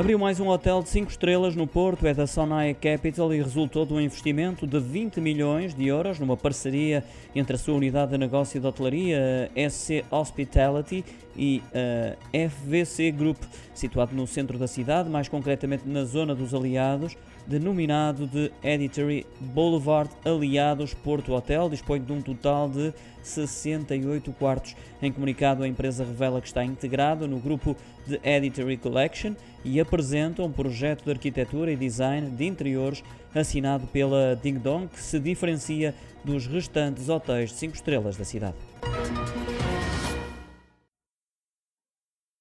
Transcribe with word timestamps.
Abriu 0.00 0.18
mais 0.18 0.40
um 0.40 0.48
hotel 0.48 0.82
de 0.82 0.88
5 0.88 1.10
estrelas 1.10 1.54
no 1.54 1.66
Porto, 1.66 2.06
é 2.06 2.14
da 2.14 2.26
Sonai 2.26 2.72
Capital 2.72 3.34
e 3.34 3.42
resultou 3.42 3.84
de 3.84 3.92
um 3.92 4.00
investimento 4.00 4.66
de 4.66 4.80
20 4.80 5.20
milhões 5.20 5.74
de 5.74 5.88
euros 5.88 6.18
numa 6.18 6.38
parceria 6.38 7.04
entre 7.34 7.54
a 7.54 7.58
sua 7.58 7.74
unidade 7.74 8.12
de 8.12 8.16
negócio 8.16 8.58
de 8.58 8.66
hotelaria, 8.66 9.50
SC 9.54 10.02
Hospitality, 10.10 11.04
e 11.36 11.62
a 11.74 12.48
FVC 12.48 13.10
Group, 13.12 13.36
situado 13.74 14.14
no 14.14 14.26
centro 14.26 14.58
da 14.58 14.66
cidade, 14.66 15.08
mais 15.08 15.28
concretamente 15.28 15.86
na 15.86 16.04
zona 16.04 16.34
dos 16.34 16.54
Aliados, 16.54 17.16
denominado 17.46 18.26
de 18.26 18.50
Editory 18.62 19.26
Boulevard 19.40 20.10
Aliados 20.24 20.94
Porto 20.94 21.32
Hotel, 21.32 21.68
dispõe 21.68 22.00
de 22.00 22.12
um 22.12 22.20
total 22.20 22.68
de 22.68 22.92
68 23.22 24.32
quartos. 24.32 24.76
Em 25.00 25.12
comunicado, 25.12 25.62
a 25.62 25.68
empresa 25.68 26.04
revela 26.04 26.40
que 26.40 26.46
está 26.46 26.64
integrado 26.64 27.26
no 27.26 27.38
grupo 27.38 27.76
de 28.06 28.20
Editory 28.22 28.76
Collection 28.76 29.34
e 29.64 29.80
apresenta 29.80 30.42
um 30.42 30.50
projeto 30.50 31.04
de 31.04 31.10
arquitetura 31.10 31.72
e 31.72 31.76
design 31.76 32.30
de 32.30 32.46
interiores 32.46 33.02
assinado 33.34 33.86
pela 33.86 34.36
Ding 34.36 34.58
Dong, 34.58 34.88
que 34.88 35.00
se 35.00 35.18
diferencia 35.18 35.94
dos 36.24 36.46
restantes 36.46 37.08
hotéis 37.08 37.50
de 37.50 37.56
5 37.56 37.74
estrelas 37.74 38.16
da 38.16 38.24
cidade. 38.24 38.56